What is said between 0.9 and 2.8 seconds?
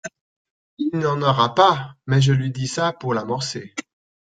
n’y en aura pas… mais je lui dis